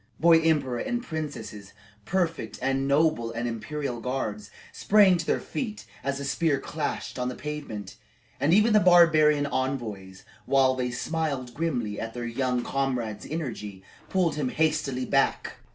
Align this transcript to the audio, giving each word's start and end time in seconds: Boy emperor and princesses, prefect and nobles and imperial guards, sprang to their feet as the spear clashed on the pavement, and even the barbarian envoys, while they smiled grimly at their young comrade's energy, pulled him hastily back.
Boy 0.19 0.39
emperor 0.39 0.79
and 0.79 1.03
princesses, 1.03 1.73
prefect 2.05 2.57
and 2.59 2.87
nobles 2.87 3.33
and 3.33 3.47
imperial 3.47 3.99
guards, 4.01 4.49
sprang 4.73 5.15
to 5.17 5.25
their 5.27 5.39
feet 5.39 5.85
as 6.03 6.17
the 6.17 6.25
spear 6.25 6.59
clashed 6.59 7.19
on 7.19 7.29
the 7.29 7.35
pavement, 7.35 7.97
and 8.39 8.51
even 8.51 8.73
the 8.73 8.79
barbarian 8.79 9.45
envoys, 9.45 10.25
while 10.47 10.73
they 10.73 10.89
smiled 10.89 11.53
grimly 11.53 11.99
at 11.99 12.15
their 12.15 12.25
young 12.25 12.63
comrade's 12.63 13.27
energy, 13.29 13.83
pulled 14.09 14.37
him 14.37 14.49
hastily 14.49 15.05
back. 15.05 15.57